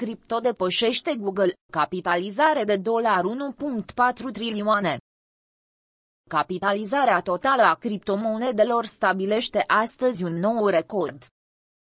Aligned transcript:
cripto 0.00 0.38
depășește 0.40 1.16
Google, 1.16 1.54
capitalizare 1.72 2.64
de 2.64 2.76
dolar 2.76 3.22
1.4 3.24 4.32
trilioane. 4.32 4.98
Capitalizarea 6.28 7.20
totală 7.20 7.62
a 7.62 7.74
criptomonedelor 7.74 8.84
stabilește 8.84 9.64
astăzi 9.66 10.22
un 10.22 10.34
nou 10.34 10.66
record. 10.66 11.26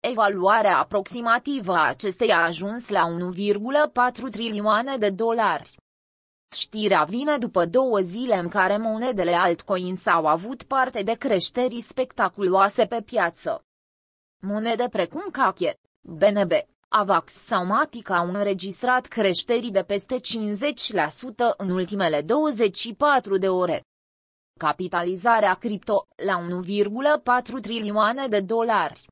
Evaluarea 0.00 0.78
aproximativă 0.78 1.72
a 1.72 1.88
acesteia 1.88 2.36
a 2.38 2.44
ajuns 2.44 2.88
la 2.88 3.08
1,4 4.26 4.30
trilioane 4.30 4.96
de 4.96 5.10
dolari. 5.10 5.76
Știrea 6.56 7.04
vine 7.04 7.38
după 7.38 7.66
două 7.66 8.00
zile 8.00 8.38
în 8.38 8.48
care 8.48 8.76
monedele 8.76 9.34
altcoins 9.34 10.06
au 10.06 10.26
avut 10.26 10.62
parte 10.62 11.02
de 11.02 11.14
creșteri 11.14 11.80
spectaculoase 11.80 12.86
pe 12.86 13.02
piață. 13.02 13.64
Monede 14.42 14.88
precum 14.88 15.28
Cache, 15.30 15.74
BNB, 16.00 16.52
Avax 16.98 17.32
sau 17.32 17.64
Matic 17.64 18.10
au 18.10 18.28
înregistrat 18.28 19.06
creșteri 19.06 19.70
de 19.70 19.82
peste 19.82 20.20
50% 20.20 20.20
în 21.56 21.70
ultimele 21.70 22.22
24 22.22 23.36
de 23.36 23.48
ore. 23.48 23.82
Capitalizarea 24.58 25.54
cripto, 25.54 26.06
la 26.24 26.46
1,4 27.56 27.60
trilioane 27.60 28.28
de 28.28 28.40
dolari. 28.40 29.06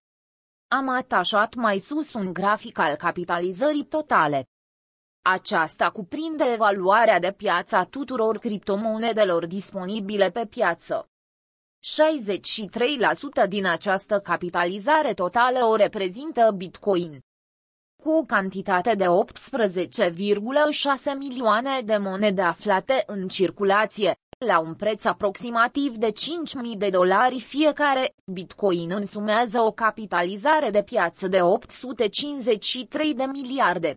Am 0.68 0.88
atașat 0.88 1.54
mai 1.54 1.78
sus 1.78 2.12
un 2.12 2.32
grafic 2.32 2.78
al 2.78 2.94
capitalizării 2.94 3.84
totale. 3.84 4.44
Aceasta 5.24 5.90
cuprinde 5.90 6.44
evaluarea 6.52 7.18
de 7.18 7.32
piață 7.32 7.76
a 7.76 7.84
tuturor 7.84 8.38
criptomonedelor 8.38 9.46
disponibile 9.46 10.30
pe 10.30 10.46
piață. 10.46 11.06
63% 13.44 13.48
din 13.48 13.66
această 13.66 14.20
capitalizare 14.20 15.14
totală 15.14 15.64
o 15.64 15.76
reprezintă 15.76 16.50
Bitcoin. 16.56 17.22
Cu 18.02 18.10
o 18.10 18.24
cantitate 18.24 18.94
de 18.94 19.04
18,6 19.04 19.08
milioane 21.18 21.80
de 21.80 21.96
monede 21.96 22.42
aflate 22.42 23.02
în 23.06 23.28
circulație, 23.28 24.14
la 24.38 24.58
un 24.58 24.74
preț 24.74 25.04
aproximativ 25.04 25.96
de 25.96 26.12
5.000 26.12 26.78
de 26.78 26.90
dolari 26.90 27.40
fiecare, 27.40 28.14
Bitcoin 28.32 28.90
însumează 28.90 29.60
o 29.60 29.72
capitalizare 29.72 30.70
de 30.70 30.82
piață 30.82 31.28
de 31.28 31.42
853 31.42 33.14
de 33.14 33.24
miliarde. 33.24 33.94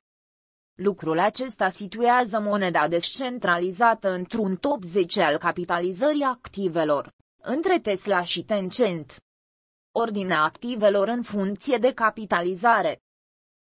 Lucrul 0.78 1.20
acesta 1.20 1.70
situează 1.70 2.40
moneda 2.40 2.88
descentralizată 2.88 4.12
într-un 4.12 4.56
top 4.56 4.84
10 4.84 5.22
al 5.22 5.38
capitalizării 5.38 6.24
activelor, 6.24 7.10
între 7.44 7.80
Tesla 7.80 8.24
și 8.24 8.44
Tencent. 8.44 9.16
Ordinea 9.92 10.44
activelor 10.44 11.08
în 11.08 11.22
funcție 11.22 11.78
de 11.78 11.94
capitalizare. 11.94 12.98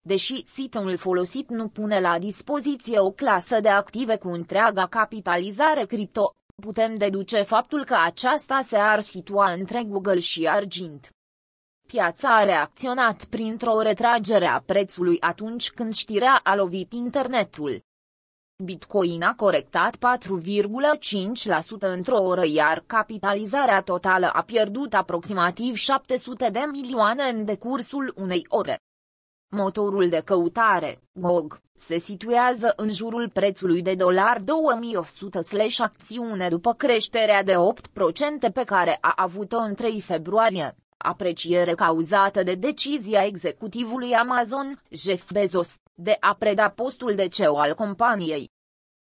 Deși 0.08 0.44
site-ul 0.44 0.96
folosit 0.96 1.48
nu 1.48 1.68
pune 1.68 2.00
la 2.00 2.18
dispoziție 2.18 2.98
o 2.98 3.10
clasă 3.10 3.60
de 3.60 3.68
active 3.68 4.16
cu 4.16 4.28
întreaga 4.28 4.86
capitalizare 4.86 5.84
cripto, 5.84 6.32
putem 6.62 6.96
deduce 6.96 7.42
faptul 7.42 7.84
că 7.84 7.96
aceasta 8.04 8.60
se 8.62 8.76
ar 8.76 9.00
situa 9.00 9.52
între 9.52 9.84
Google 9.84 10.18
și 10.18 10.46
Argint. 10.46 11.10
Piața 11.88 12.36
a 12.36 12.44
reacționat 12.44 13.24
printr-o 13.24 13.80
retragere 13.80 14.46
a 14.46 14.60
prețului 14.60 15.20
atunci 15.20 15.70
când 15.70 15.94
știrea 15.94 16.40
a 16.42 16.54
lovit 16.54 16.92
internetul. 16.92 17.82
Bitcoin 18.64 19.22
a 19.22 19.34
corectat 19.34 19.96
4,5% 19.96 20.00
într-o 21.78 22.18
oră 22.18 22.46
iar 22.46 22.84
capitalizarea 22.86 23.82
totală 23.82 24.26
a 24.26 24.42
pierdut 24.42 24.94
aproximativ 24.94 25.74
700 25.74 26.48
de 26.50 26.60
milioane 26.70 27.22
în 27.22 27.44
decursul 27.44 28.14
unei 28.16 28.46
ore. 28.48 28.78
Motorul 29.50 30.08
de 30.08 30.22
căutare, 30.24 31.00
GOG, 31.12 31.60
se 31.74 31.98
situează 31.98 32.72
în 32.76 32.90
jurul 32.90 33.30
prețului 33.32 33.82
de 33.82 33.94
dolar 33.94 34.40
2100 34.40 35.40
slash 35.40 35.80
acțiune 35.80 36.48
după 36.48 36.72
creșterea 36.72 37.42
de 37.42 37.54
8% 38.48 38.52
pe 38.52 38.64
care 38.64 38.98
a 39.00 39.12
avut-o 39.16 39.56
în 39.56 39.74
3 39.74 40.00
februarie, 40.00 40.76
apreciere 40.96 41.74
cauzată 41.74 42.42
de 42.42 42.54
decizia 42.54 43.24
executivului 43.24 44.12
Amazon, 44.12 44.82
Jeff 44.90 45.32
Bezos, 45.32 45.76
de 45.94 46.16
a 46.20 46.34
preda 46.38 46.68
postul 46.68 47.14
de 47.14 47.28
CEO 47.28 47.58
al 47.58 47.74
companiei. 47.74 48.50